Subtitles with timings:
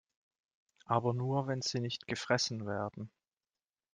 [0.87, 3.11] Aber nur, wenn sie nicht gefressen werden.